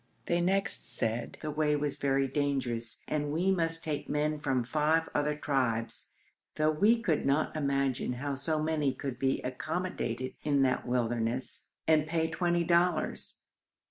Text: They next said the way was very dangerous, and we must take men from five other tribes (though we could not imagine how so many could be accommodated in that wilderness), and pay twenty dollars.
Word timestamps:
They 0.25 0.41
next 0.41 0.91
said 0.95 1.37
the 1.41 1.51
way 1.51 1.75
was 1.75 1.97
very 1.97 2.27
dangerous, 2.27 3.03
and 3.07 3.31
we 3.31 3.51
must 3.51 3.83
take 3.83 4.09
men 4.09 4.39
from 4.39 4.63
five 4.63 5.07
other 5.13 5.35
tribes 5.35 6.07
(though 6.55 6.71
we 6.71 6.99
could 6.99 7.23
not 7.23 7.55
imagine 7.55 8.13
how 8.13 8.33
so 8.33 8.63
many 8.63 8.95
could 8.95 9.19
be 9.19 9.41
accommodated 9.43 10.33
in 10.41 10.63
that 10.63 10.87
wilderness), 10.87 11.65
and 11.87 12.07
pay 12.07 12.31
twenty 12.31 12.63
dollars. 12.63 13.41